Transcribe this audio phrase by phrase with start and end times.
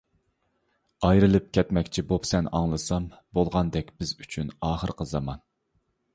[1.09, 3.07] ئايرىلىپ كەتمەكچى بوپسەن ئاڭلىسام،
[3.39, 5.47] بولغاندەك بىز ئۈچۈن ئاخىرقى زامان.